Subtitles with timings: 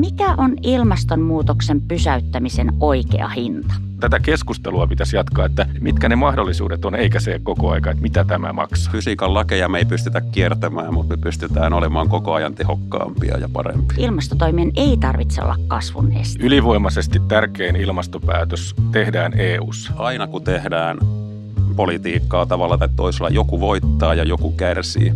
[0.00, 3.74] mikä on ilmastonmuutoksen pysäyttämisen oikea hinta?
[4.00, 8.24] Tätä keskustelua pitäisi jatkaa, että mitkä ne mahdollisuudet on, eikä se koko aika, että mitä
[8.24, 8.92] tämä maksaa.
[8.92, 13.96] Fysiikan lakeja me ei pystytä kiertämään, mutta me pystytään olemaan koko ajan tehokkaampia ja parempia.
[13.98, 16.46] Ilmastotoimien ei tarvitse olla kasvun este.
[16.46, 19.92] Ylivoimaisesti tärkein ilmastopäätös tehdään EU:ssa.
[19.96, 20.98] Aina kun tehdään
[21.76, 25.12] politiikkaa tavalla tai toisella, joku voittaa ja joku kärsii.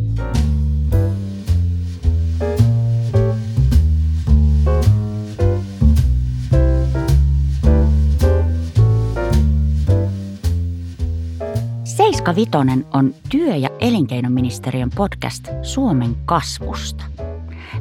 [12.25, 17.05] Seiska Vitonen on työ- ja elinkeinoministeriön podcast Suomen kasvusta.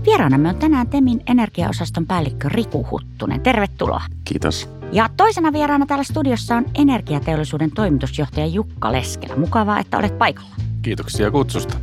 [0.05, 3.41] Vieraanamme on tänään Temin energiaosaston päällikkö Riku Huttunen.
[3.41, 4.01] Tervetuloa.
[4.25, 4.69] Kiitos.
[4.91, 9.35] Ja toisena vieraana täällä studiossa on energiateollisuuden toimitusjohtaja Jukka Leskelä.
[9.35, 10.55] Mukavaa, että olet paikalla.
[10.81, 11.77] Kiitoksia kutsusta.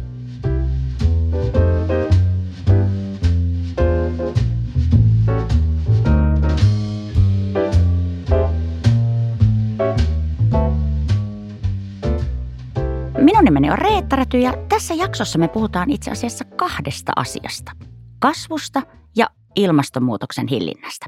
[13.40, 17.72] Minun nimeni on Reetta Räty ja tässä jaksossa me puhutaan itse asiassa kahdesta asiasta.
[18.18, 18.82] Kasvusta
[19.16, 21.06] ja ilmastonmuutoksen hillinnästä.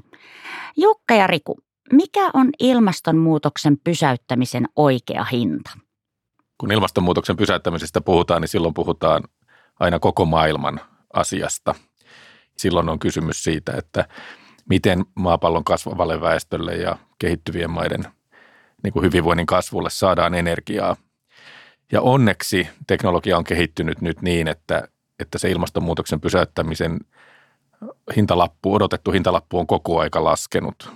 [0.77, 1.59] Jukka ja Riku,
[1.93, 5.71] mikä on ilmastonmuutoksen pysäyttämisen oikea hinta?
[6.59, 9.23] Kun ilmastonmuutoksen pysäyttämisestä puhutaan, niin silloin puhutaan
[9.81, 10.81] aina koko maailman
[11.15, 11.75] asiasta.
[12.57, 14.09] Silloin on kysymys siitä, että
[14.69, 18.05] miten maapallon kasvavalle väestölle ja kehittyvien maiden
[18.83, 20.97] niin kuin hyvinvoinnin kasvulle saadaan energiaa.
[21.93, 24.89] Ja onneksi teknologia on kehittynyt nyt niin, että,
[25.21, 26.99] että se ilmastonmuutoksen pysäyttämisen
[28.17, 30.93] hintalappu, odotettu hintalappu on koko aika laskenut.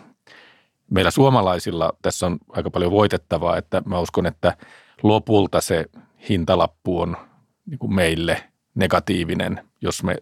[0.90, 4.56] Meillä suomalaisilla tässä on aika paljon voitettavaa, että mä uskon, että
[5.02, 5.84] lopulta se
[6.28, 7.16] hintalappu on
[7.66, 8.42] niin kuin meille
[8.74, 10.16] negatiivinen, jos me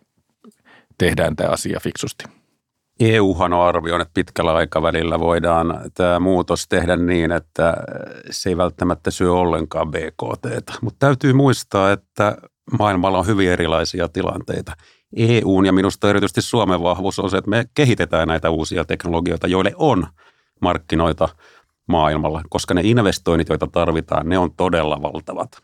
[0.99, 2.25] tehdään tämä asia fiksusti.
[3.01, 7.77] EUhan on arvioinut, että pitkällä aikavälillä voidaan tämä muutos tehdä niin, että
[8.31, 10.81] se ei välttämättä syö ollenkaan BKT.
[10.83, 12.37] Mutta täytyy muistaa, että
[12.79, 14.73] maailmalla on hyvin erilaisia tilanteita.
[15.17, 19.73] EUn ja minusta erityisesti Suomen vahvuus on se, että me kehitetään näitä uusia teknologioita, joille
[19.77, 20.07] on
[20.61, 21.29] markkinoita
[21.89, 25.63] maailmalla, koska ne investoinnit, joita tarvitaan, ne on todella valtavat.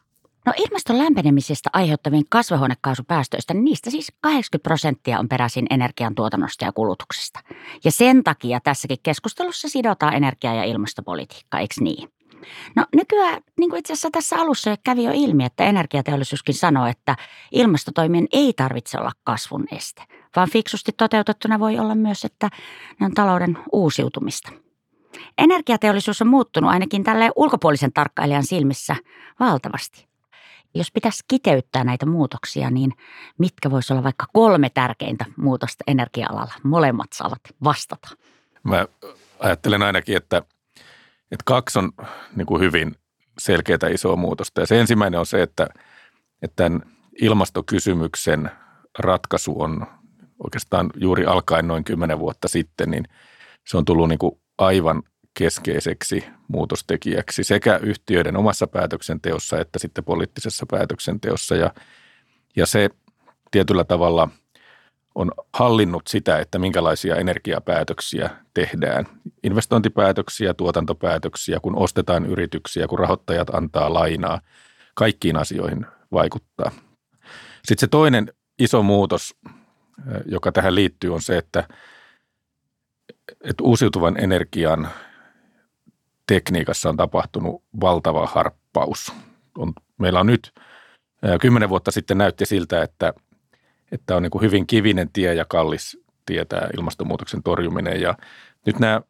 [0.50, 7.40] No ilmaston lämpenemisestä aiheuttavien kasvihuonekaasupäästöistä, niin niistä siis 80 prosenttia on peräisin energiantuotannosta ja kulutuksesta.
[7.84, 12.08] Ja sen takia tässäkin keskustelussa sidotaan energia- ja ilmastopolitiikka, eikö niin?
[12.76, 17.16] No nykyään, niin kuin itse asiassa tässä alussa kävi jo ilmi, että energiateollisuuskin sanoo, että
[17.52, 20.02] ilmastotoimien ei tarvitse olla kasvun este,
[20.36, 22.48] vaan fiksusti toteutettuna voi olla myös, että
[23.00, 24.52] ne on talouden uusiutumista.
[25.38, 28.96] Energiateollisuus on muuttunut ainakin tälle ulkopuolisen tarkkailijan silmissä
[29.40, 30.09] valtavasti.
[30.74, 32.92] Jos pitäisi kiteyttää näitä muutoksia, niin
[33.38, 36.54] mitkä voisi olla vaikka kolme tärkeintä muutosta energia-alalla?
[36.62, 38.08] Molemmat saavat vastata.
[38.62, 38.86] Mä
[39.38, 40.42] ajattelen ainakin, että,
[41.30, 41.92] että kaksi on
[42.36, 42.94] niin kuin hyvin
[43.38, 44.60] selkeää isoa muutosta.
[44.60, 45.68] Ja se ensimmäinen on se, että,
[46.42, 46.82] että tämän
[47.22, 48.50] ilmastokysymyksen
[48.98, 49.86] ratkaisu on
[50.44, 53.04] oikeastaan juuri alkaen noin kymmenen vuotta sitten, niin
[53.66, 55.02] se on tullut niin kuin aivan
[55.34, 61.56] keskeiseksi muutostekijäksi sekä yhtiöiden omassa päätöksenteossa että sitten poliittisessa päätöksenteossa.
[61.56, 61.74] Ja,
[62.56, 62.90] ja se
[63.50, 64.28] tietyllä tavalla
[65.14, 69.06] on hallinnut sitä, että minkälaisia energiapäätöksiä tehdään.
[69.42, 74.40] Investointipäätöksiä, tuotantopäätöksiä, kun ostetaan yrityksiä, kun rahoittajat antaa lainaa.
[74.94, 76.70] Kaikkiin asioihin vaikuttaa.
[77.54, 79.34] Sitten se toinen iso muutos,
[80.26, 81.68] joka tähän liittyy, on se, että,
[83.44, 84.88] että uusiutuvan energian
[86.34, 89.12] tekniikassa on tapahtunut valtava harppaus.
[89.58, 90.52] On, meillä on nyt,
[91.40, 93.12] kymmenen vuotta sitten näytti siltä, että,
[93.92, 98.00] että on niin kuin hyvin kivinen tie ja kallis tie tämä ilmastonmuutoksen torjuminen.
[98.00, 98.14] Ja
[98.66, 99.00] nyt nämä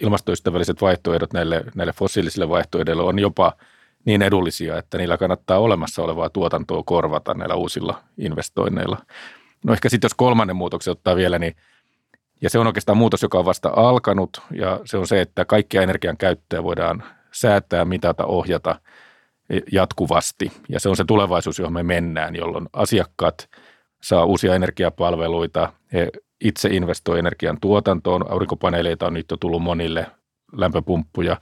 [0.00, 3.52] ilmastoystävälliset vaihtoehdot näille, näille fossiilisille vaihtoehdoille on jopa
[4.04, 8.98] niin edullisia, että niillä kannattaa olemassa olevaa tuotantoa korvata näillä uusilla investoinneilla.
[9.64, 11.56] No ehkä sitten jos kolmannen muutoksen ottaa vielä, niin–
[12.42, 15.82] ja se on oikeastaan muutos, joka on vasta alkanut ja se on se, että kaikkia
[15.82, 17.02] energian käyttöä voidaan
[17.32, 18.80] säätää, mitata, ohjata
[19.72, 20.52] jatkuvasti.
[20.68, 23.48] Ja se on se tulevaisuus, johon me mennään, jolloin asiakkaat
[24.02, 26.10] saa uusia energiapalveluita, he
[26.40, 30.06] itse investoi energian tuotantoon, aurinkopaneeleita on nyt jo tullut monille,
[30.52, 31.36] lämpöpumppuja,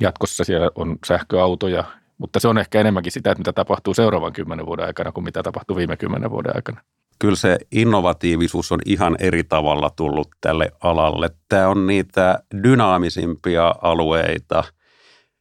[0.00, 1.84] jatkossa siellä on sähköautoja,
[2.18, 5.42] mutta se on ehkä enemmänkin sitä, että mitä tapahtuu seuraavan kymmenen vuoden aikana kuin mitä
[5.42, 6.80] tapahtuu viime kymmenen vuoden aikana
[7.20, 11.30] kyllä se innovatiivisuus on ihan eri tavalla tullut tälle alalle.
[11.48, 14.64] Tämä on niitä dynaamisimpia alueita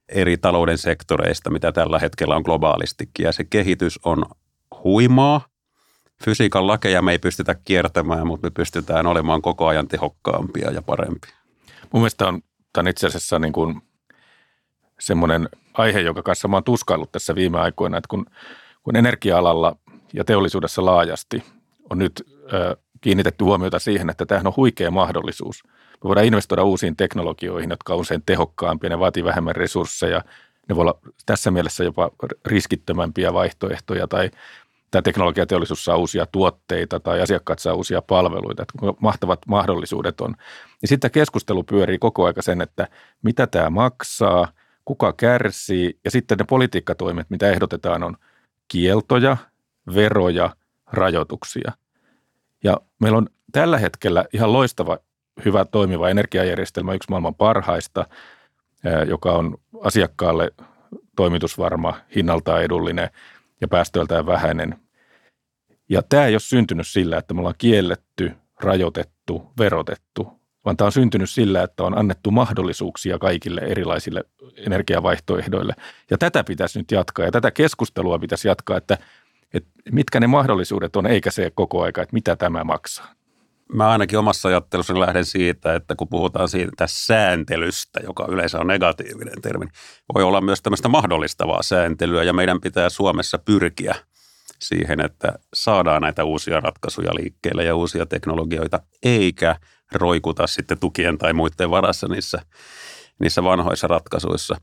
[0.10, 3.24] eri talouden sektoreista, mitä tällä hetkellä on globaalistikin.
[3.24, 4.26] Ja se kehitys on
[4.84, 5.42] huimaa.
[6.26, 11.36] fysiikan lakeja me ei pystytä kiertämään, mutta me pystytään olemaan koko ajan tehokkaampia ja parempia.
[11.94, 12.42] Mun mielestä on,
[12.78, 13.82] on itse asiassa niin kuin
[15.00, 18.26] semmoinen aihe, joka kanssa mä oon tuskaillut tässä viime aikoina, että kun,
[18.84, 19.76] kun energia-alalla
[20.14, 21.44] ja teollisuudessa laajasti
[21.90, 25.64] on nyt ö, kiinnitetty huomiota siihen, että tämähän on huikea mahdollisuus.
[26.04, 30.22] Me voidaan investoida uusiin teknologioihin, jotka on usein tehokkaampia, ne vaatii vähemmän resursseja,
[30.70, 32.12] ne voi olla tässä mielessä jopa
[32.46, 34.32] riskittömämpiä vaihtoehtoja tai
[34.92, 40.36] tämä teknologiateollisuus saa uusia tuotteita tai asiakkaat saa uusia palveluita, että mahtavat mahdollisuudet on.
[40.82, 42.88] Ja sitten keskustelu pyörii koko aika sen, että
[43.22, 44.48] mitä tämä maksaa,
[44.86, 48.18] kuka kärsii ja sitten ne politiikkatoimet, mitä ehdotetaan, on
[48.68, 49.38] kieltoja,
[49.96, 50.50] veroja,
[50.92, 51.72] rajoituksia.
[52.64, 54.98] Ja meillä on tällä hetkellä ihan loistava,
[55.46, 58.08] hyvä toimiva energiajärjestelmä, yksi maailman parhaista,
[59.08, 60.52] joka on asiakkaalle
[61.16, 63.10] toimitusvarma, hinnaltaan edullinen
[63.62, 64.76] ja päästöiltään vähäinen.
[65.90, 68.32] Ja tämä ei ole syntynyt sillä, että me ollaan kielletty,
[68.62, 74.24] rajoitettu, verotettu, vaan tämä on syntynyt sillä, että on annettu mahdollisuuksia kaikille erilaisille
[74.58, 75.74] energiavaihtoehdoille.
[76.10, 78.98] Ja tätä pitäisi nyt jatkaa ja tätä keskustelua pitäisi jatkaa, että,
[79.54, 83.14] että mitkä ne mahdollisuudet on, eikä se koko aika, että mitä tämä maksaa.
[83.74, 89.42] Mä ainakin omassa ajattelussani lähden siitä, että kun puhutaan siitä sääntelystä, joka yleensä on negatiivinen
[89.42, 89.66] termi,
[90.16, 93.96] voi olla myös tämmöistä mahdollistavaa sääntelyä ja meidän pitää Suomessa pyrkiä
[94.60, 99.56] siihen, että saadaan näitä uusia ratkaisuja liikkeelle ja uusia teknologioita, eikä
[99.92, 102.42] roikuta sitten tukien tai muiden varassa niissä,
[103.20, 104.56] niissä vanhoissa ratkaisuissa.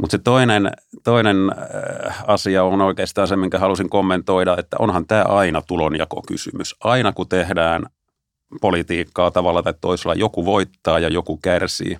[0.00, 0.70] Mutta se toinen,
[1.04, 6.76] toinen äh, asia on oikeastaan se, minkä halusin kommentoida, että onhan tämä aina tulonjakokysymys.
[6.80, 7.86] Aina kun tehdään
[8.60, 11.98] politiikkaa tavalla tai toisella, joku voittaa ja joku kärsii.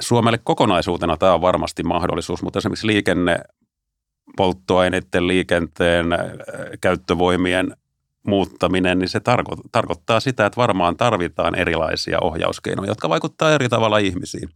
[0.00, 3.38] Suomelle kokonaisuutena tämä on varmasti mahdollisuus, mutta esimerkiksi liikenne,
[4.36, 6.20] polttoaineiden liikenteen äh,
[6.80, 7.76] käyttövoimien
[8.26, 13.98] muuttaminen, niin se tarko- tarkoittaa sitä, että varmaan tarvitaan erilaisia ohjauskeinoja, jotka vaikuttavat eri tavalla
[13.98, 14.48] ihmisiin.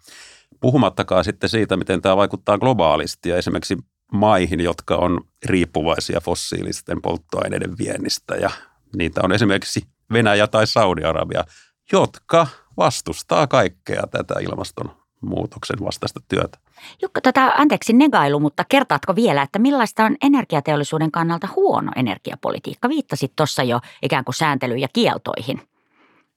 [0.61, 3.79] Puhumattakaan sitten siitä, miten tämä vaikuttaa globaalisti ja esimerkiksi
[4.13, 8.51] maihin, jotka on riippuvaisia fossiilisten polttoaineiden viennistä ja
[8.97, 9.83] niitä on esimerkiksi
[10.13, 11.45] Venäjä tai Saudi-Arabia,
[11.93, 16.59] jotka vastustaa kaikkea tätä ilmastonmuutoksen vastaista työtä.
[17.03, 22.89] Jukka, tota, anteeksi negailu, mutta kertaatko vielä, että millaista on energiateollisuuden kannalta huono energiapolitiikka?
[22.89, 25.63] Viittasit tuossa jo ikään kuin sääntelyyn ja kieltoihin.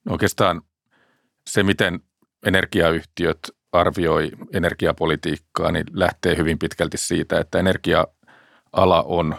[0.06, 0.62] No oikeastaan
[1.50, 2.00] se, miten
[2.46, 3.40] energiayhtiöt
[3.74, 9.36] arvioi energiapolitiikkaa, niin lähtee hyvin pitkälti siitä, että energia-ala on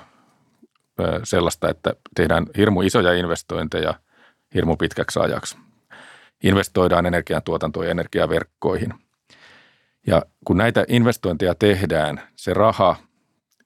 [1.24, 3.94] sellaista, että tehdään hirmu isoja investointeja
[4.54, 5.56] hirmu pitkäksi ajaksi.
[6.42, 8.94] Investoidaan energiantuotantoon ja energiaverkkoihin–
[10.06, 12.96] ja kun näitä investointeja tehdään, se raha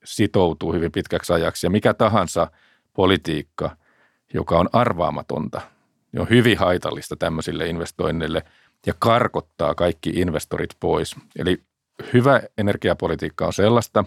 [0.05, 2.50] sitoutuu hyvin pitkäksi ajaksi ja mikä tahansa
[2.93, 3.76] politiikka,
[4.35, 5.61] joka on arvaamatonta,
[6.12, 8.43] niin on hyvin haitallista tämmöisille investoinneille
[8.86, 11.16] ja karkottaa kaikki investorit pois.
[11.38, 11.62] Eli
[12.12, 14.04] hyvä energiapolitiikka on sellaista,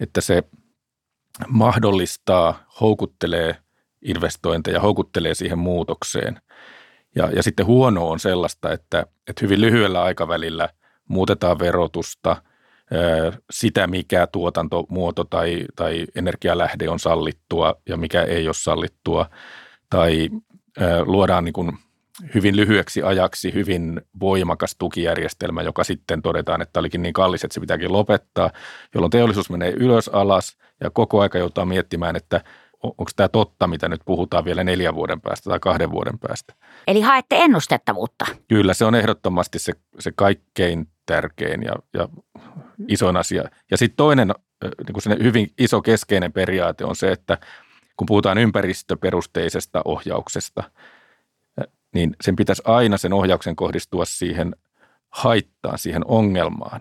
[0.00, 0.42] että se
[1.48, 3.56] mahdollistaa, houkuttelee
[4.02, 6.40] investointeja, houkuttelee siihen muutokseen.
[7.14, 10.68] Ja, ja sitten huono on sellaista, että, että hyvin lyhyellä aikavälillä–
[11.08, 12.42] muutetaan verotusta,
[13.50, 19.30] sitä mikä tuotantomuoto tai, tai energialähde on sallittua ja mikä ei ole sallittua,
[19.90, 20.30] tai
[21.04, 21.78] luodaan niin kuin
[22.34, 27.60] hyvin lyhyeksi ajaksi hyvin voimakas tukijärjestelmä, joka sitten todetaan, että olikin niin kallis, että se
[27.60, 28.50] pitääkin lopettaa,
[28.94, 32.40] jolloin teollisuus menee ylös alas ja koko aika joutuu miettimään, että
[32.82, 36.54] onko tämä totta, mitä nyt puhutaan vielä neljän vuoden päästä tai kahden vuoden päästä.
[36.86, 38.26] Eli haette ennustettavuutta.
[38.48, 42.08] Kyllä, se on ehdottomasti se, se kaikkein tärkein ja, ja
[42.88, 43.44] isoin asia.
[43.70, 44.34] Ja sitten toinen
[45.06, 47.38] niin hyvin iso keskeinen periaate on se, että
[47.96, 50.62] kun puhutaan ympäristöperusteisesta ohjauksesta,
[51.96, 54.56] niin sen pitäisi aina sen ohjauksen kohdistua siihen
[55.10, 56.80] haittaan, siihen ongelmaan,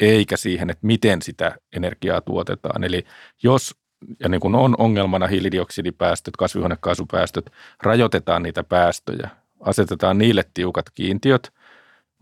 [0.00, 2.84] eikä siihen, että miten sitä energiaa tuotetaan.
[2.84, 3.04] Eli
[3.42, 3.74] jos,
[4.20, 7.50] ja niin kuin on ongelmana hiilidioksidipäästöt, kasvihuonekaasupäästöt,
[7.82, 9.30] rajoitetaan niitä päästöjä,
[9.60, 11.52] asetetaan niille tiukat kiintiöt–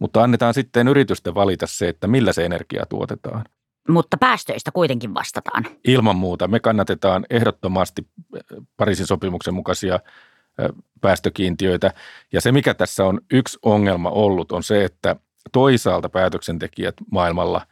[0.01, 3.45] mutta annetaan sitten yritysten valita se, että millä se energia tuotetaan.
[3.89, 5.67] Mutta päästöistä kuitenkin vastataan.
[5.85, 6.49] Ilman muuta.
[6.49, 8.07] Me kannatetaan ehdottomasti
[8.77, 10.01] Pariisin sopimuksen mukaisia
[11.01, 11.93] päästökiintiöitä.
[12.33, 15.17] Ja se, mikä tässä on yksi ongelma ollut, on se, että
[15.53, 17.67] toisaalta päätöksentekijät maailmalla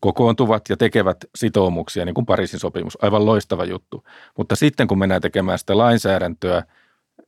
[0.00, 2.98] kokoontuvat ja tekevät sitoumuksia, niin kuin Pariisin sopimus.
[3.02, 4.04] Aivan loistava juttu.
[4.38, 6.62] Mutta sitten kun mennään tekemään sitä lainsäädäntöä,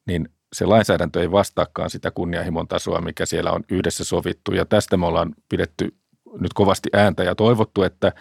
[0.07, 4.53] niin se lainsäädäntö ei vastaakaan sitä kunnianhimon tasoa, mikä siellä on yhdessä sovittu.
[4.53, 5.95] Ja tästä me ollaan pidetty
[6.41, 8.13] nyt kovasti ääntä ja toivottu, että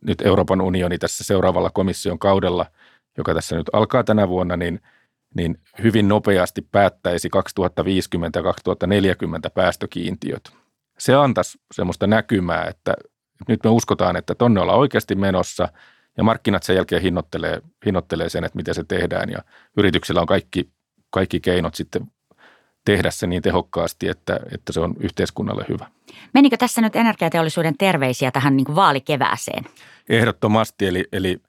[0.00, 2.66] nyt Euroopan unioni tässä seuraavalla komission kaudella,
[3.16, 4.80] joka tässä nyt alkaa tänä vuonna, niin,
[5.34, 10.52] niin hyvin nopeasti päättäisi 2050 ja 2040 päästökiintiöt.
[10.98, 12.94] Se antaisi semmoista näkymää, että
[13.48, 15.68] nyt me uskotaan, että tonne ollaan oikeasti menossa
[16.16, 19.38] ja markkinat sen jälkeen hinnoittelee, hinnoittelee sen, että miten se tehdään ja
[19.76, 20.70] yrityksillä on kaikki,
[21.10, 22.10] kaikki keinot sitten
[22.84, 25.86] tehdä se niin tehokkaasti, että, että se on yhteiskunnalle hyvä.
[26.34, 29.64] Menikö tässä nyt energiateollisuuden terveisiä tähän niin vaalikevääseen?
[30.08, 31.40] Ehdottomasti, eli, eli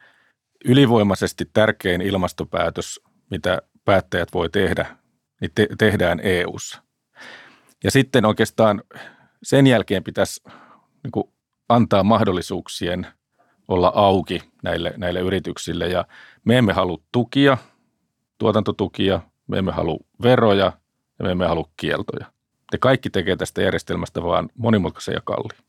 [0.65, 4.97] ylivoimaisesti tärkein ilmastopäätös, mitä päättäjät voi tehdä,
[5.41, 6.83] niin te, tehdään EU:ssa.
[7.83, 8.83] Ja sitten oikeastaan
[9.43, 10.41] sen jälkeen pitäisi
[11.03, 11.29] niin kuin
[11.69, 13.07] antaa mahdollisuuksien
[13.67, 15.87] olla auki näille, näille yrityksille.
[15.87, 16.05] Ja
[16.45, 17.57] me emme halua tukia,
[18.37, 20.71] tuotantotukia, me emme halua veroja
[21.19, 22.25] ja me emme halua kieltoja.
[22.71, 25.63] Te kaikki tekee tästä järjestelmästä vaan monimutkaisen ja kalliin.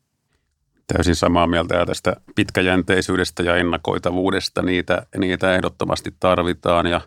[0.93, 4.61] Täysin samaa mieltä ja tästä pitkäjänteisyydestä ja ennakoitavuudesta.
[4.61, 7.01] Niitä, niitä ehdottomasti tarvitaan ja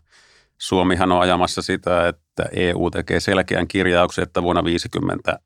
[0.65, 5.39] Suomihan on ajamassa sitä, että EU tekee selkeän kirjauksen, että vuonna 50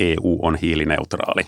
[0.00, 1.46] EU on hiilineutraali.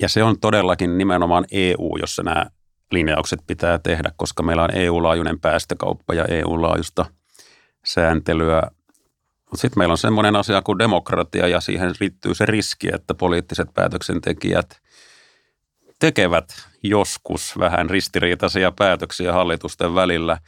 [0.00, 2.46] Ja se on todellakin nimenomaan EU, jossa nämä
[2.90, 7.06] linjaukset pitää tehdä, koska meillä on EU-laajuinen päästökauppa ja EU-laajuista
[7.84, 8.62] sääntelyä.
[9.50, 13.68] Mutta sitten meillä on semmoinen asia kuin demokratia ja siihen liittyy se riski, että poliittiset
[13.74, 14.80] päätöksentekijät
[15.98, 20.38] tekevät joskus vähän ristiriitaisia päätöksiä hallitusten välillä.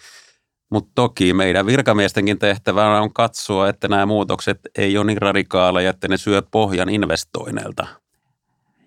[0.70, 6.08] Mutta toki meidän virkamiestenkin tehtävänä on katsoa, että nämä muutokset ei ole niin radikaaleja, että
[6.08, 7.87] ne syö pohjan investoinneilta.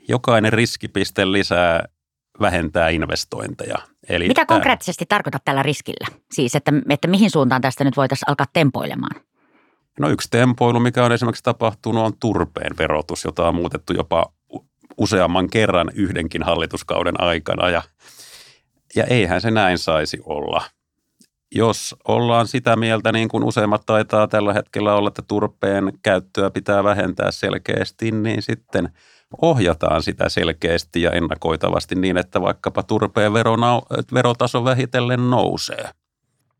[0.07, 1.85] Jokainen riskipiste lisää
[2.41, 3.77] vähentää investointeja.
[4.09, 6.07] Eli Mitä tämä, konkreettisesti tarkoitat tällä riskillä?
[6.31, 9.21] Siis, että, että mihin suuntaan tästä nyt voitaisiin alkaa tempoilemaan?
[9.99, 14.33] No yksi tempoilu, mikä on esimerkiksi tapahtunut, on turpeen verotus, jota on muutettu jopa
[14.97, 17.69] useamman kerran yhdenkin hallituskauden aikana.
[17.69, 17.81] Ja,
[18.95, 20.61] ja eihän se näin saisi olla.
[21.55, 26.83] Jos ollaan sitä mieltä, niin kuin useimmat taitaa tällä hetkellä olla, että turpeen käyttöä pitää
[26.83, 28.89] vähentää selkeästi, niin sitten
[29.41, 33.33] ohjataan sitä selkeästi ja ennakoitavasti niin, että vaikkapa turpeen
[34.13, 35.89] verotaso vähitellen nousee.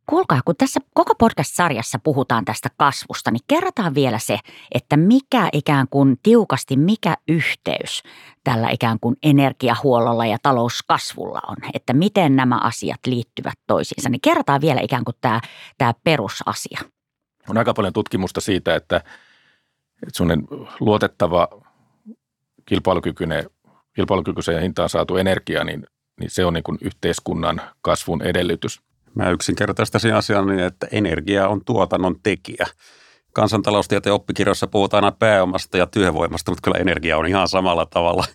[0.10, 4.39] Kuulkaa, kun tässä koko podcast-sarjassa puhutaan tästä kasvusta, niin kerrotaan vielä se,
[4.72, 8.04] että mikä ikään kuin tiukasti, mikä yhteys
[8.44, 14.10] tällä ikään kuin energiahuollolla ja talouskasvulla on, että miten nämä asiat liittyvät toisiinsa.
[14.10, 15.42] Niin kerrotaan vielä ikään kuin tämä,
[15.78, 16.80] tämä perusasia.
[17.50, 19.01] On aika paljon tutkimusta siitä, että,
[20.08, 20.24] että
[20.80, 21.48] luotettava,
[22.66, 23.50] kilpailukykyinen,
[23.94, 25.88] kilpailukykyiseen hintaan saatu energia, niin,
[26.20, 28.82] niin se on niin kuin yhteiskunnan kasvun edellytys–
[29.16, 32.66] Mä yksinkertaistasin asian niin, että energia on tuotannon tekijä.
[33.34, 38.25] Kansantaloustieteen oppikirjoissa puhutaan aina pääomasta ja työvoimasta, mutta kyllä energia on ihan samalla tavalla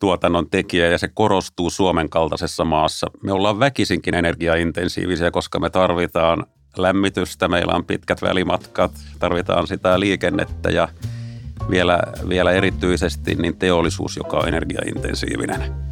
[0.00, 3.06] tuotannon tekijä ja se korostuu Suomen kaltaisessa maassa.
[3.22, 6.46] Me ollaan väkisinkin energiaintensiivisiä, koska me tarvitaan
[6.76, 10.88] lämmitystä, meillä on pitkät välimatkat, tarvitaan sitä liikennettä ja
[11.70, 11.98] vielä,
[12.28, 15.87] vielä erityisesti niin teollisuus, joka on energiaintensiivinen.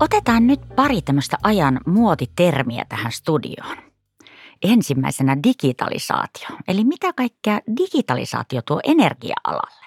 [0.00, 3.76] Otetaan nyt pari tämmöistä ajan muotitermiä tähän studioon.
[4.62, 6.48] Ensimmäisenä digitalisaatio.
[6.68, 9.86] Eli mitä kaikkea digitalisaatio tuo energia-alalle?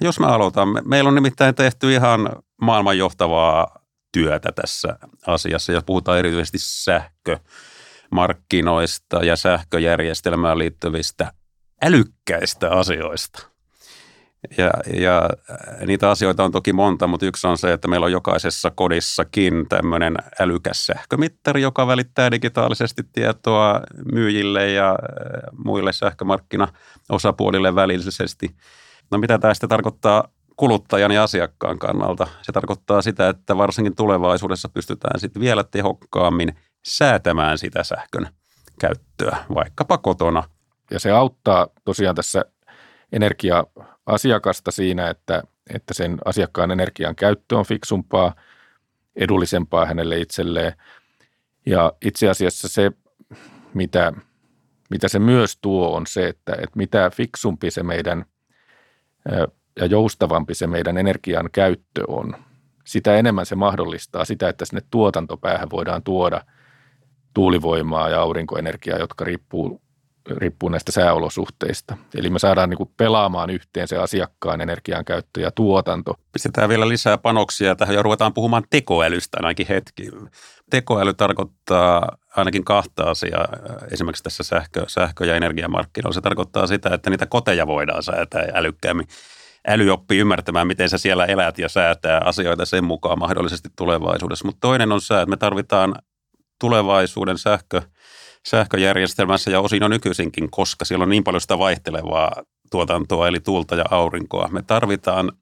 [0.00, 0.68] Jos mä aloitan.
[0.84, 2.28] Meillä on nimittäin tehty ihan
[2.60, 3.78] maailman johtavaa
[4.12, 11.32] työtä tässä asiassa ja puhutaan erityisesti sähkömarkkinoista ja sähköjärjestelmään liittyvistä
[11.82, 13.38] älykkäistä asioista–
[14.58, 15.30] ja, ja
[15.86, 20.16] niitä asioita on toki monta, mutta yksi on se, että meillä on jokaisessa kodissakin tämmöinen
[20.40, 23.80] älykäs sähkömittari, joka välittää digitaalisesti tietoa
[24.12, 24.96] myyjille ja äh,
[25.64, 28.56] muille sähkömarkkinaosapuolille välillisesti.
[29.10, 32.26] No mitä tämä sitten tarkoittaa kuluttajan ja asiakkaan kannalta?
[32.42, 38.28] Se tarkoittaa sitä, että varsinkin tulevaisuudessa pystytään sitten vielä tehokkaammin säätämään sitä sähkön
[38.80, 40.42] käyttöä, vaikkapa kotona.
[40.90, 42.44] Ja se auttaa tosiaan tässä
[43.12, 45.42] energia-asiakasta siinä, että,
[45.74, 48.34] että sen asiakkaan energian käyttö on fiksumpaa,
[49.16, 50.72] edullisempaa hänelle itselleen.
[51.66, 52.92] Ja itse asiassa se,
[53.74, 54.12] mitä,
[54.90, 58.24] mitä se myös tuo, on se, että, että mitä fiksumpi se meidän
[59.80, 62.36] ja joustavampi se meidän energian käyttö on,
[62.84, 66.44] sitä enemmän se mahdollistaa sitä, että sinne tuotantopäähän voidaan tuoda
[67.34, 69.82] tuulivoimaa ja aurinkoenergiaa, jotka riippuu
[70.26, 71.96] riippuu näistä sääolosuhteista.
[72.14, 76.14] Eli me saadaan niin kuin pelaamaan yhteen se asiakkaan energian käyttö ja tuotanto.
[76.32, 80.10] Pistetään vielä lisää panoksia tähän ja ruvetaan puhumaan tekoälystä ainakin hetki.
[80.70, 83.48] Tekoäly tarkoittaa ainakin kahta asiaa
[83.90, 86.14] esimerkiksi tässä sähkö, sähkö- ja energiamarkkinoilla.
[86.14, 89.06] Se tarkoittaa sitä, että niitä koteja voidaan säätää älykkäämmin.
[89.68, 94.44] Äly oppii ymmärtämään, miten sä siellä elät ja säätää asioita sen mukaan mahdollisesti tulevaisuudessa.
[94.44, 95.94] Mutta toinen on se, että me tarvitaan
[96.60, 97.82] tulevaisuuden sähkö,
[98.46, 102.32] sähköjärjestelmässä ja osin on nykyisinkin, koska siellä on niin paljon sitä vaihtelevaa
[102.70, 104.48] tuotantoa, eli tuulta ja aurinkoa.
[104.48, 105.32] Me tarvitaan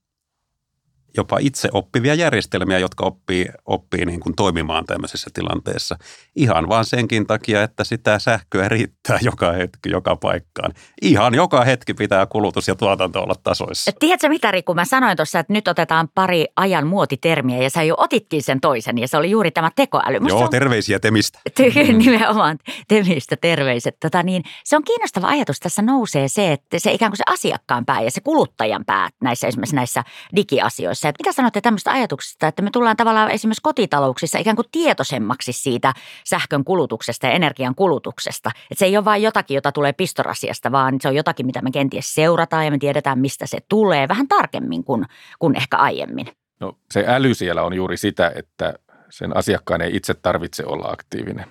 [1.17, 5.97] jopa itse oppivia järjestelmiä, jotka oppii, oppii niin kuin toimimaan tämmöisessä tilanteessa.
[6.37, 10.73] Ihan vaan senkin takia, että sitä sähköä riittää joka hetki, joka paikkaan.
[11.03, 13.91] Ihan joka hetki pitää kulutus ja tuotanto olla tasoissa.
[13.99, 17.95] Tiedätkö mitä Riku, mä sanoin tuossa, että nyt otetaan pari ajan muotitermiä ja sä jo
[17.99, 20.21] otitkin sen toisen ja se oli juuri tämä tekoäly.
[20.21, 20.51] Musta Joo, on...
[20.51, 21.39] terveisiä Temistä.
[22.05, 23.97] Nimenomaan Temistä terveiset.
[24.01, 25.61] Tota niin, se on kiinnostava ajatus.
[25.61, 29.47] Tässä nousee se, että se ikään kuin se asiakkaan pää ja se kuluttajan pää näissä
[29.47, 30.05] esimerkiksi näissä
[30.37, 31.09] digiasioissa tässä.
[31.09, 35.95] Että mitä sanotte tämmöistä ajatuksesta, että me tullaan tavallaan esimerkiksi kotitalouksissa ikään kuin tietoisemmaksi siitä
[36.25, 38.51] sähkön kulutuksesta ja energian kulutuksesta.
[38.55, 41.71] Että se ei ole vain jotakin, jota tulee pistorasiasta, vaan se on jotakin, mitä me
[41.71, 45.05] kenties seurataan ja me tiedetään, mistä se tulee vähän tarkemmin kuin,
[45.39, 46.27] kuin ehkä aiemmin.
[46.61, 48.75] No se äly siellä on juuri sitä, että
[49.11, 51.47] sen asiakkaan ei itse tarvitse olla aktiivinen.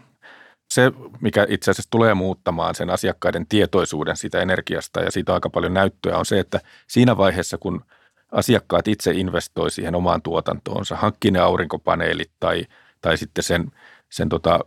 [0.70, 0.92] Se,
[1.22, 6.18] mikä itse asiassa tulee muuttamaan sen asiakkaiden tietoisuuden siitä energiasta ja siitä aika paljon näyttöä,
[6.18, 7.82] on se, että siinä vaiheessa, kun–
[8.34, 12.66] asiakkaat itse investoi siihen omaan tuotantoonsa, hankkii ne aurinkopaneelit tai,
[13.02, 13.72] tai sitten sen,
[14.10, 14.60] sen tota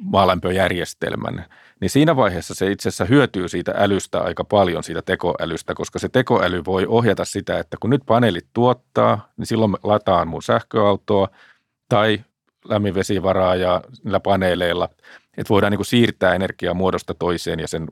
[0.00, 1.44] maalämpöjärjestelmän,
[1.80, 6.08] niin siinä vaiheessa se itse asiassa hyötyy siitä älystä aika paljon, siitä tekoälystä, koska se
[6.08, 11.28] tekoäly voi ohjata sitä, että kun nyt paneelit tuottaa, niin silloin lataan mun sähköautoa
[11.88, 12.20] tai
[12.68, 14.88] lämminvesivaraa ja niillä paneeleilla,
[15.36, 17.88] että voidaan niin kuin siirtää energiaa muodosta toiseen ja sen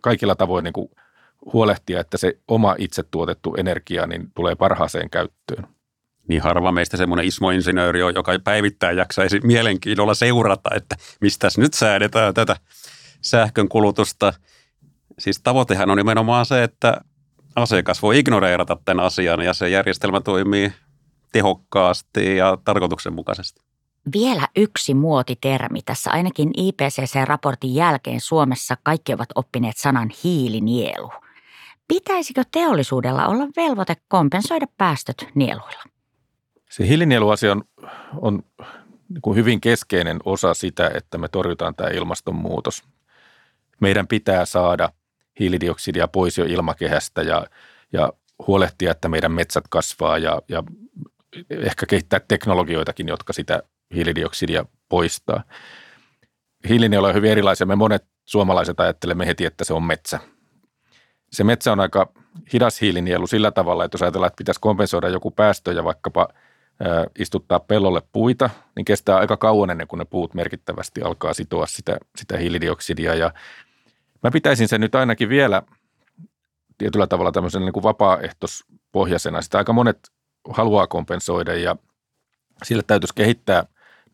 [0.00, 0.90] kaikilla tavoin niin kuin
[1.52, 5.66] huolehtia, että se oma itse tuotettu energia niin tulee parhaaseen käyttöön.
[6.28, 12.34] Niin harva meistä semmoinen Ismo-insinööri on, joka päivittäin jaksaisi mielenkiinnolla seurata, että mistä nyt säädetään
[12.34, 12.56] tätä
[13.20, 14.32] sähkön kulutusta.
[15.18, 17.00] Siis tavoitehan on nimenomaan se, että
[17.56, 20.72] asiakas voi ignoreerata tämän asian ja se järjestelmä toimii
[21.32, 23.60] tehokkaasti ja tarkoituksenmukaisesti.
[24.12, 25.82] Vielä yksi muotitermi.
[25.82, 31.10] Tässä ainakin IPCC-raportin jälkeen Suomessa kaikki ovat oppineet sanan hiilinielu–
[31.88, 35.82] Pitäisikö teollisuudella olla velvoite kompensoida päästöt nieluilla?
[36.70, 37.64] Se hiilinieluasia on,
[38.20, 38.42] on
[39.08, 42.84] niin kuin hyvin keskeinen osa sitä, että me torjutaan tämä ilmastonmuutos.
[43.80, 44.92] Meidän pitää saada
[45.40, 47.46] hiilidioksidia pois jo ilmakehästä ja,
[47.92, 48.12] ja
[48.46, 50.62] huolehtia, että meidän metsät kasvaa ja, ja
[51.50, 53.62] ehkä kehittää teknologioitakin, jotka sitä
[53.94, 55.44] hiilidioksidia poistaa.
[56.68, 57.66] Hiilinielu on hyvin erilaisia.
[57.66, 60.20] Me monet suomalaiset ajattelemme heti, että se on metsä–
[61.32, 62.12] se metsä on aika
[62.52, 66.28] hidas hiilinielu sillä tavalla, että jos ajatellaan, että pitäisi kompensoida joku päästö ja vaikkapa
[67.18, 71.98] istuttaa pellolle puita, niin kestää aika kauan ennen kuin ne puut merkittävästi alkaa sitoa sitä,
[72.16, 73.14] sitä hiilidioksidia.
[73.14, 73.32] Ja
[74.22, 75.62] mä pitäisin sen nyt ainakin vielä
[76.78, 79.42] tietyllä tavalla tämmöisen niin kuin vapaaehtoispohjaisena.
[79.42, 79.98] Sitä aika monet
[80.50, 81.76] haluaa kompensoida ja
[82.62, 83.64] sille täytyisi kehittää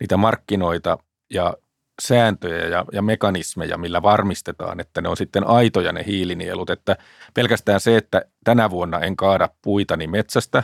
[0.01, 0.99] niitä markkinoita
[1.31, 1.57] ja
[2.07, 6.71] sääntöjä ja, ja mekanismeja, millä varmistetaan, että ne on sitten aitoja ne hiilinielut.
[6.71, 6.97] Että
[7.35, 10.63] pelkästään se, että tänä vuonna en kaada puitani metsästä,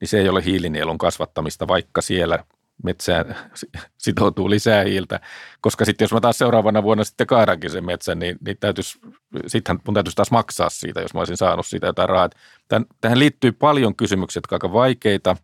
[0.00, 2.44] niin se ei ole hiilinielun kasvattamista, vaikka siellä
[2.82, 3.36] metsään
[3.98, 5.20] sitoutuu lisää hiiltä.
[5.60, 8.98] Koska sitten jos mä taas seuraavana vuonna sitten kaadankin sen metsän, niin, niin täytyisi,
[9.46, 12.30] sittenhän mun täytyisi taas maksaa siitä, jos mä olisin saanut siitä jotain rahaa.
[12.68, 15.36] Tän, tähän liittyy paljon kysymyksiä, jotka aika vaikeita.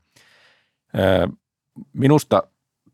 [1.92, 2.42] Minusta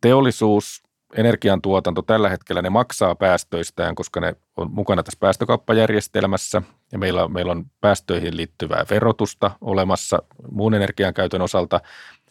[0.01, 0.83] teollisuus
[1.17, 7.53] energiantuotanto tällä hetkellä ne maksaa päästöistään, koska ne on mukana tässä päästökauppajärjestelmässä ja meillä meillä
[7.53, 11.81] on päästöihin liittyvää verotusta olemassa muun energian käytön osalta.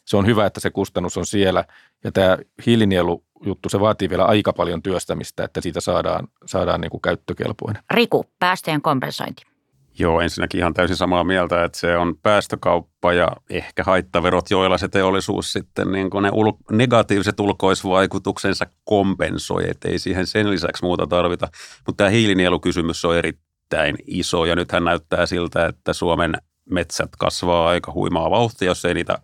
[0.05, 1.65] Se on hyvä, että se kustannus on siellä
[2.03, 7.01] ja tämä hiilinielujuttu, se vaatii vielä aika paljon työstämistä, että siitä saadaan, saadaan niin kuin
[7.01, 7.83] käyttökelpoinen.
[7.91, 9.50] Riku, päästöjen kompensointi.
[9.99, 14.87] Joo, ensinnäkin ihan täysin samaa mieltä, että se on päästökauppa ja ehkä haittaverot, joilla se
[14.87, 21.07] teollisuus sitten niin kuin ne ul- negatiiviset ulkoisvaikutuksensa kompensoi, että ei siihen sen lisäksi muuta
[21.07, 21.47] tarvita.
[21.87, 26.33] Mutta tämä hiilinielukysymys on erittäin iso ja nythän näyttää siltä, että Suomen
[26.69, 29.17] metsät kasvaa aika huimaa vauhtia, jos ei niitä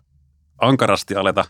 [0.60, 1.44] ankarasti aleta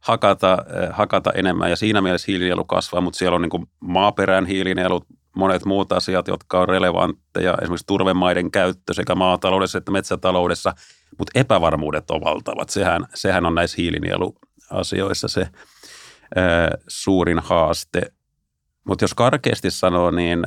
[0.00, 5.06] hakata, eh, hakata enemmän ja siinä mielessä hiilinielu kasvaa, mutta siellä on niin maaperän hiilinielut,
[5.36, 10.74] monet muut asiat, jotka on relevantteja, esimerkiksi turvemaiden käyttö sekä maataloudessa että metsätaloudessa,
[11.18, 12.70] mutta epävarmuudet on valtavat.
[12.70, 15.48] Sehän, sehän on näissä hiilinieluasioissa se
[16.36, 18.02] ää, suurin haaste.
[18.84, 20.46] Mutta jos karkeasti sanoo, niin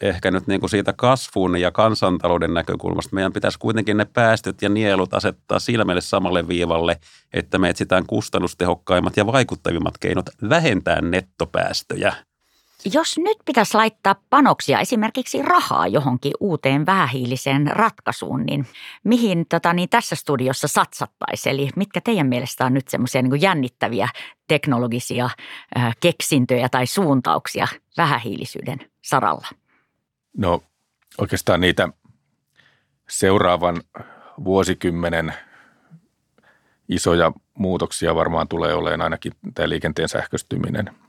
[0.00, 4.68] ehkä nyt niin kuin siitä kasvun ja kansantalouden näkökulmasta meidän pitäisi kuitenkin ne päästöt ja
[4.68, 7.00] nielut asettaa silmälle samalle viivalle,
[7.32, 12.14] että me etsitään kustannustehokkaimmat ja vaikuttavimmat keinot vähentää nettopäästöjä.
[12.84, 18.66] Jos nyt pitäisi laittaa panoksia, esimerkiksi rahaa johonkin uuteen vähähiiliseen ratkaisuun, niin
[19.04, 21.54] mihin tota, niin tässä studiossa satsattaisiin?
[21.54, 24.08] Eli mitkä teidän mielestä on nyt semmoisia niin jännittäviä
[24.48, 25.24] teknologisia
[25.76, 29.48] äh, keksintöjä tai suuntauksia vähähiilisyyden saralla?
[30.36, 30.62] No
[31.18, 31.88] oikeastaan niitä
[33.08, 33.82] seuraavan
[34.44, 35.34] vuosikymmenen
[36.88, 41.05] isoja muutoksia varmaan tulee olemaan ainakin tämä liikenteen sähköstyminen.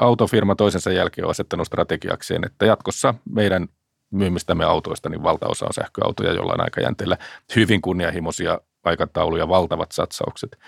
[0.00, 3.68] Autofirma toisensa jälkeen on asettanut strategiakseen, että jatkossa meidän
[4.10, 7.18] myymistämme autoista niin valtaosa on sähköautoja jollain aikajänteellä.
[7.56, 10.58] Hyvin kunnianhimoisia aikatauluja, valtavat satsaukset.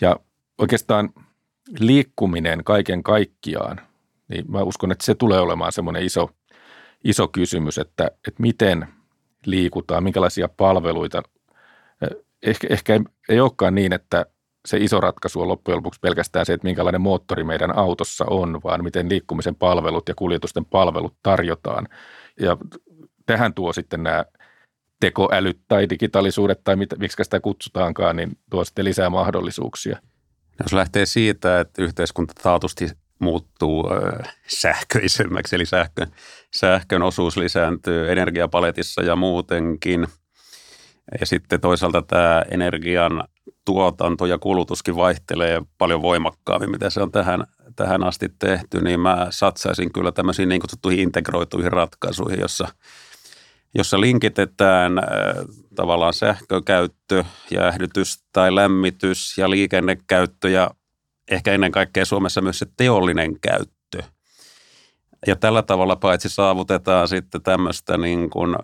[0.00, 0.16] Ja
[0.58, 1.10] oikeastaan
[1.78, 3.80] liikkuminen kaiken kaikkiaan
[4.30, 6.30] niin mä uskon, että se tulee olemaan semmoinen iso,
[7.04, 8.88] iso kysymys, että, että miten
[9.46, 11.22] liikutaan, minkälaisia palveluita.
[12.42, 14.26] Ehkä, ehkä ei, ei olekaan niin, että
[14.66, 18.84] se iso ratkaisu on loppujen lopuksi pelkästään se, että minkälainen moottori meidän autossa on, vaan
[18.84, 21.88] miten liikkumisen palvelut ja kuljetusten palvelut tarjotaan.
[22.40, 22.56] Ja
[23.26, 24.24] tähän tuo sitten nämä
[25.00, 29.98] tekoälyt tai digitaalisuudet tai mit, miksi sitä kutsutaankaan, niin tuo sitten lisää mahdollisuuksia.
[30.62, 33.88] Jos lähtee siitä, että yhteiskunta taatusti muuttuu
[34.46, 36.10] sähköisemmäksi, eli sähkön,
[36.54, 40.06] sähkön osuus lisääntyy energiapaletissa ja muutenkin.
[41.20, 43.24] Ja sitten toisaalta tämä energian
[43.64, 47.44] tuotanto ja kulutuskin vaihtelee paljon voimakkaammin, mitä se on tähän,
[47.76, 52.68] tähän asti tehty, niin mä satsaisin kyllä tämmöisiin niin kutsuttuihin integroituihin ratkaisuihin, jossa,
[53.74, 54.92] jossa linkitetään
[55.74, 60.70] tavallaan sähkökäyttö, jäähdytys tai lämmitys ja liikennekäyttö ja
[61.30, 64.02] ehkä ennen kaikkea Suomessa myös se teollinen käyttö.
[65.26, 68.56] Ja tällä tavalla paitsi saavutetaan sitten tämmöistä niin kuin,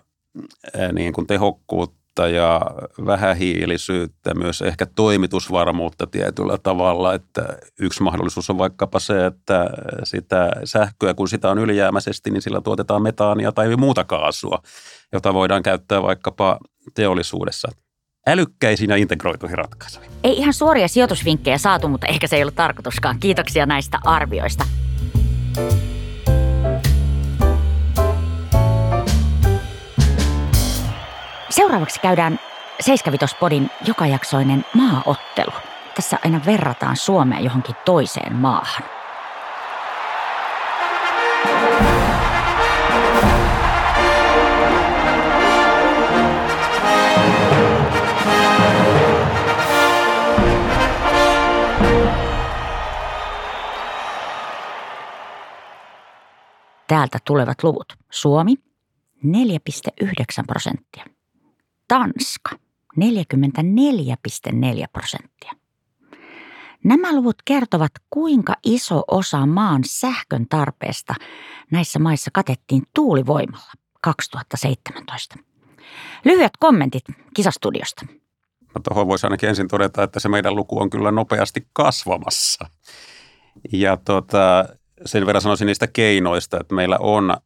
[0.92, 2.60] niin kuin tehokkuutta ja
[3.06, 7.14] vähähiilisyyttä, myös ehkä toimitusvarmuutta tietyllä tavalla.
[7.14, 7.42] Että
[7.80, 9.66] yksi mahdollisuus on vaikkapa se, että
[10.04, 14.62] sitä sähköä, kun sitä on ylijäämäisesti, niin sillä tuotetaan metaania tai muuta kaasua,
[15.12, 16.58] jota voidaan käyttää vaikkapa
[16.94, 17.68] teollisuudessa–
[18.26, 20.10] älykkäisiin ja integroituihin ratkaisuihin.
[20.24, 23.18] Ei ihan suoria sijoitusvinkkejä saatu, mutta ehkä se ei ollut tarkoituskaan.
[23.20, 24.64] Kiitoksia näistä arvioista.
[31.56, 32.40] Seuraavaksi käydään
[32.80, 35.52] Seiskavitospodin jokajaksoinen maaottelu.
[35.94, 38.82] Tässä aina verrataan Suomea johonkin toiseen maahan.
[56.88, 57.92] Täältä tulevat luvut.
[58.10, 58.54] Suomi
[59.24, 60.10] 4,9
[60.46, 61.15] prosenttia.
[61.88, 62.50] Tanska
[63.00, 65.52] 44,4 prosenttia.
[66.84, 71.14] Nämä luvut kertovat, kuinka iso osa maan sähkön tarpeesta
[71.70, 73.72] näissä maissa katettiin tuulivoimalla
[74.02, 75.36] 2017.
[76.24, 78.06] Lyhyet kommentit kisastudiosta.
[78.74, 82.70] No tuohon voisi ainakin ensin todeta, että se meidän luku on kyllä nopeasti kasvamassa.
[83.72, 84.64] Ja tota,
[85.04, 87.36] sen verran sanoisin niistä keinoista, että meillä on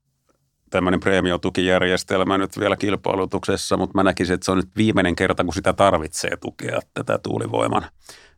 [0.70, 5.54] tämmöinen preemiotukijärjestelmä nyt vielä kilpailutuksessa, mutta mä näkisin, että se on nyt viimeinen kerta, kun
[5.54, 7.87] sitä tarvitsee tukea tätä tuulivoiman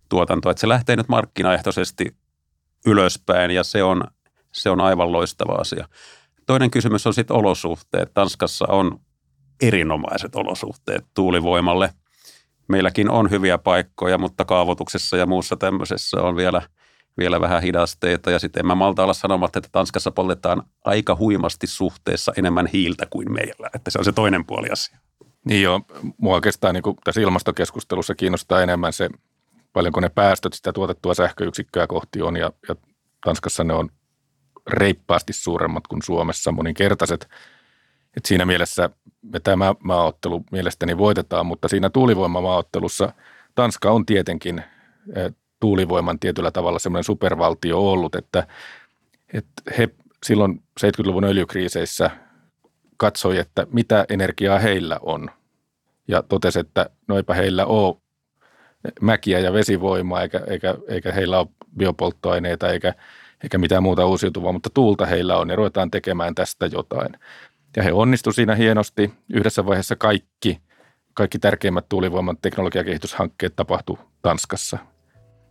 [0.08, 0.50] tuotantoa.
[0.50, 2.16] Että se lähtee nyt markkinaehtoisesti
[2.86, 4.04] ylöspäin ja se on,
[4.52, 5.88] se on aivan loistava asia.
[6.46, 8.14] Toinen kysymys on sitten olosuhteet.
[8.14, 9.00] Tanskassa on
[9.62, 11.94] erinomaiset olosuhteet tuulivoimalle.
[12.68, 16.62] Meilläkin on hyviä paikkoja, mutta kaavoituksessa ja muussa tämmöisessä on vielä–
[17.18, 18.30] vielä vähän hidasteita.
[18.30, 23.06] Ja sitten en mä malta olla sanomatta, että Tanskassa poltetaan aika huimasti suhteessa enemmän hiiltä
[23.10, 23.70] kuin meillä.
[23.74, 24.98] Että se on se toinen puoli asia.
[25.44, 25.80] Niin joo,
[26.18, 29.10] mua oikeastaan niin tässä ilmastokeskustelussa kiinnostaa enemmän se,
[29.72, 32.36] paljonko ne päästöt sitä tuotettua sähköyksikköä kohti on.
[32.36, 32.76] Ja, ja
[33.24, 33.88] Tanskassa ne on
[34.70, 37.28] reippaasti suuremmat kuin Suomessa, moninkertaiset.
[38.16, 38.90] Et siinä mielessä
[39.22, 43.12] me tämä maaottelu mielestäni voitetaan, mutta siinä tuulivoimamaaottelussa
[43.54, 44.62] Tanska on tietenkin
[45.16, 48.46] eh, tuulivoiman tietyllä tavalla semmoinen supervaltio ollut, että,
[49.34, 49.88] että he
[50.26, 52.10] silloin 70-luvun öljykriiseissä
[52.96, 55.30] katsoi, että mitä energiaa heillä on.
[56.08, 57.96] Ja totesi, että no eipä heillä ole
[59.00, 62.94] mäkiä ja vesivoimaa, eikä, eikä, eikä heillä ole biopolttoaineita eikä,
[63.42, 67.18] eikä mitään muuta uusiutuvaa, mutta tuulta heillä on ja ruvetaan tekemään tästä jotain.
[67.76, 69.12] Ja he onnistu siinä hienosti.
[69.32, 70.60] Yhdessä vaiheessa kaikki,
[71.14, 74.91] kaikki tärkeimmät tuulivoiman teknologiakehityshankkeet tapahtu Tanskassa.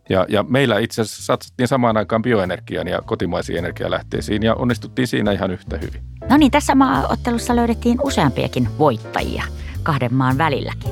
[0.08, 5.32] Ja, ja meillä itse asiassa satsattiin samaan aikaan bioenergiaan ja kotimaisiin energialähteisiin ja onnistuttiin siinä
[5.32, 6.02] ihan yhtä hyvin.
[6.30, 9.44] No niin, tässä maaottelussa löydettiin useampiakin voittajia
[9.82, 10.90] kahden maan välilläkin.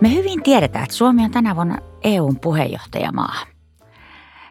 [0.00, 3.53] Me hyvin tiedetään, että Suomi on tänä vuonna EUn puheenjohtajamaa.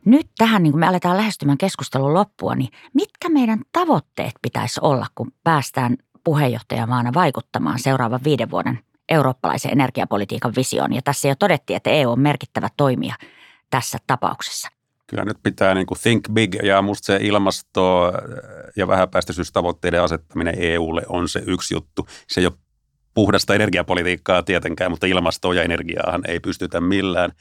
[0.06, 5.06] Nyt tähän, niin kun me aletaan lähestymään keskustelun loppua, niin mitkä meidän tavoitteet pitäisi olla,
[5.16, 10.94] kun päästään puheenjohtajamaana vaikuttamaan seuraavan viiden vuoden eurooppalaisen energiapolitiikan visioon?
[10.94, 13.16] Ja tässä jo todettiin, että EU on merkittävä toimija
[13.70, 14.70] tässä tapauksessa.
[15.08, 18.12] Kyllä nyt pitää niin kuin think big ja musta se ilmasto-
[18.76, 22.08] ja vähäpäästöisyystavoitteiden asettaminen EUlle on se yksi juttu.
[22.28, 22.54] Se ei ole
[23.14, 27.32] puhdasta energiapolitiikkaa tietenkään, mutta ilmastoa ja energiaahan ei pystytä millään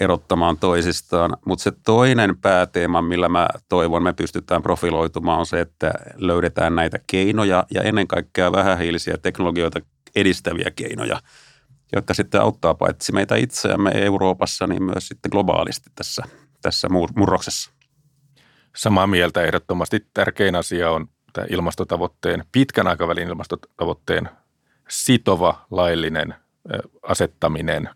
[0.00, 1.36] erottamaan toisistaan.
[1.46, 6.98] Mutta se toinen pääteema, millä mä toivon me pystytään profiloitumaan, on se, että löydetään näitä
[7.06, 9.80] keinoja ja ennen kaikkea vähähiilisiä teknologioita
[10.16, 11.20] edistäviä keinoja,
[11.92, 16.22] jotka sitten auttaa paitsi meitä itseämme Euroopassa, niin myös sitten globaalisti tässä,
[16.62, 17.70] tässä murroksessa.
[18.76, 24.28] Samaa mieltä ehdottomasti tärkein asia on tämä ilmastotavoitteen, pitkän aikavälin ilmastotavoitteen
[24.88, 26.34] sitova laillinen
[27.02, 27.88] asettaminen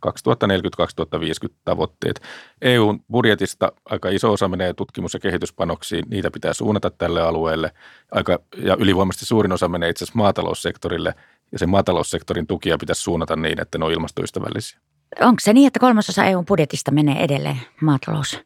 [1.48, 2.20] 2040-2050 tavoitteet.
[2.62, 7.72] EUn budjetista aika iso osa menee tutkimus- ja kehityspanoksiin, niitä pitää suunnata tälle alueelle.
[8.10, 11.14] Aika, ja ylivoimaisesti suurin osa menee itse asiassa maataloussektorille,
[11.52, 14.80] ja sen maataloussektorin tukia pitäisi suunnata niin, että ne on ilmastoystävällisiä.
[15.20, 18.40] Onko se niin, että kolmasosa EUn budjetista menee edelleen maatalous?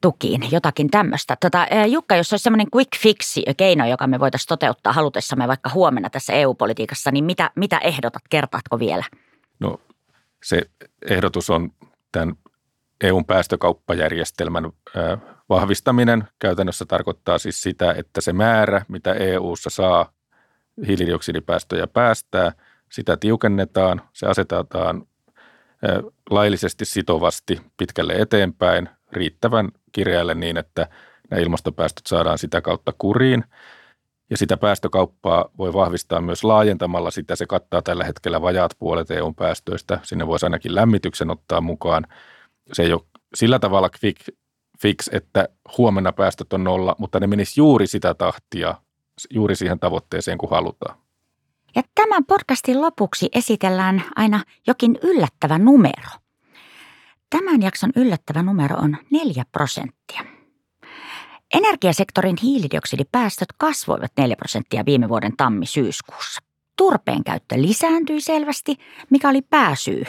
[0.00, 1.36] tukiin, jotakin tämmöistä.
[1.40, 6.10] Tota, Jukka, jos olisi semmoinen quick fix keino, joka me voitaisiin toteuttaa halutessamme vaikka huomenna
[6.10, 9.04] tässä EU-politiikassa, niin mitä, mitä ehdotat, kertaatko vielä?
[9.60, 9.80] No
[10.44, 10.62] se
[11.10, 11.70] ehdotus on
[12.12, 12.34] tämän
[13.00, 14.72] EUn päästökauppajärjestelmän
[15.48, 16.24] vahvistaminen.
[16.38, 20.12] Käytännössä tarkoittaa siis sitä, että se määrä, mitä EUssa saa
[20.86, 22.52] hiilidioksidipäästöjä päästää,
[22.92, 25.06] sitä tiukennetaan, se asetetaan
[26.30, 30.88] laillisesti sitovasti pitkälle eteenpäin, riittävän kireälle niin, että
[31.30, 33.44] nämä ilmastopäästöt saadaan sitä kautta kuriin.
[34.30, 37.36] Ja sitä päästökauppaa voi vahvistaa myös laajentamalla sitä.
[37.36, 40.00] Se kattaa tällä hetkellä vajaat puolet EUn päästöistä.
[40.02, 42.06] Sinne voisi ainakin lämmityksen ottaa mukaan.
[42.72, 43.02] Se ei ole
[43.34, 44.28] sillä tavalla quick
[44.82, 48.74] fix, että huomenna päästöt on nolla, mutta ne menisi juuri sitä tahtia,
[49.30, 50.96] juuri siihen tavoitteeseen, kun halutaan.
[51.76, 56.10] Ja tämän podcastin lopuksi esitellään aina jokin yllättävä numero.
[57.30, 60.33] Tämän jakson yllättävä numero on 4 prosenttia.
[61.54, 66.40] Energiasektorin hiilidioksidipäästöt kasvoivat 4 prosenttia viime vuoden tammi-syyskuussa.
[66.76, 68.76] Turpeen käyttö lisääntyi selvästi,
[69.10, 70.04] mikä oli pääsyy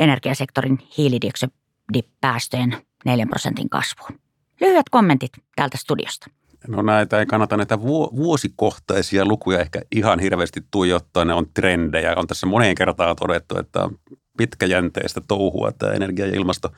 [0.00, 4.20] energiasektorin hiilidioksidipäästöjen 4 prosentin kasvuun.
[4.60, 6.30] Lyhyet kommentit täältä studiosta.
[6.68, 12.14] No näitä ei kannata näitä vuosikohtaisia lukuja ehkä ihan hirveästi tuijottaa, ne on trendejä.
[12.16, 13.88] On tässä moneen kertaan todettu, että
[14.40, 16.72] pitkäjänteistä touhua tämä energia- ja ilmasto,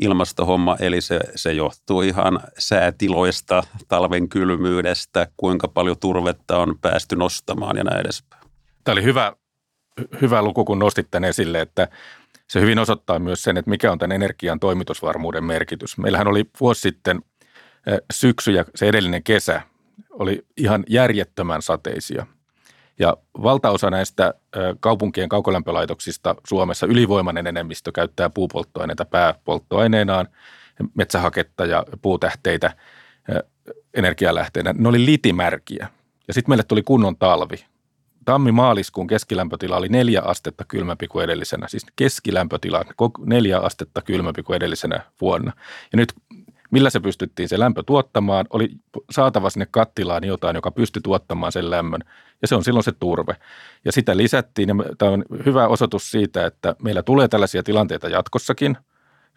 [0.00, 7.76] ilmastohomma, eli se, se johtuu ihan säätiloista, talven kylmyydestä, kuinka paljon turvetta on päästy nostamaan
[7.76, 8.42] ja näin edespäin.
[8.84, 9.32] Tämä oli hyvä,
[10.20, 11.88] hyvä luku, kun nostit tämän esille, että
[12.48, 15.98] se hyvin osoittaa myös sen, että mikä on tämän energian toimitusvarmuuden merkitys.
[15.98, 17.22] Meillähän oli vuosi sitten
[18.12, 19.62] syksy ja se edellinen kesä
[20.10, 22.26] oli ihan järjettömän sateisia.
[22.98, 24.34] Ja valtaosa näistä
[24.80, 30.28] kaupunkien kaukolämpölaitoksista Suomessa ylivoimainen enemmistö käyttää puupolttoaineita pääpolttoaineenaan,
[30.94, 32.76] metsähaketta ja puutähteitä
[33.94, 34.74] energialähteenä.
[34.78, 35.88] Ne oli litimärkiä.
[36.28, 37.64] Ja sitten meille tuli kunnon talvi.
[38.24, 42.84] Tammi-maaliskuun keskilämpötila oli neljä astetta kylmempi kuin edellisenä, siis keskilämpötila
[43.24, 45.52] neljä astetta kylmempi kuin edellisenä vuonna.
[45.92, 46.12] Ja nyt
[46.70, 48.70] millä se pystyttiin se lämpö tuottamaan, oli
[49.10, 52.00] saatava sinne kattilaan jotain, joka pystyi tuottamaan sen lämmön,
[52.42, 53.36] ja se on silloin se turve.
[53.84, 58.76] Ja sitä lisättiin, ja tämä on hyvä osoitus siitä, että meillä tulee tällaisia tilanteita jatkossakin,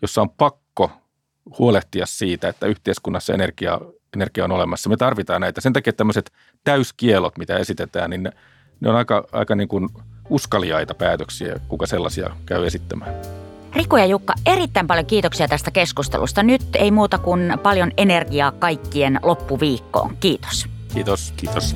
[0.02, 0.92] jossa on pakko
[1.60, 3.80] huolehtia siitä, että yhteiskunnassa energia,
[4.16, 4.90] energia on olemassa.
[4.90, 5.62] Me tarvitaan näitä.
[5.62, 6.32] Sen takia tämmöiset
[6.64, 8.32] täyskielot, mitä esitetään, niin ne,
[8.80, 9.90] ne on aika, aika niin kuin
[10.30, 13.14] uskaliaita päätöksiä, kuka sellaisia käy esittämään.
[13.76, 16.44] Riku ja Jukka, erittäin paljon kiitoksia tästä keskustelusta.
[16.44, 20.18] Nyt ei muuta kuin paljon energiaa kaikkien loppuviikkoon.
[20.20, 20.66] Kiitos.
[20.94, 21.34] Kiitos.
[21.38, 21.76] Kiitos.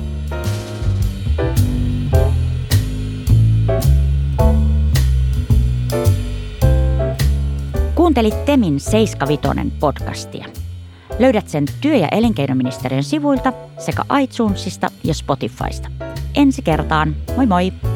[7.94, 10.46] Kuuntelit Temin 75 podcastia.
[11.18, 15.90] Löydät sen työ- ja elinkeinoministeriön sivuilta sekä iTunesista ja Spotifysta.
[16.34, 17.16] Ensi kertaan.
[17.36, 17.93] Moi moi!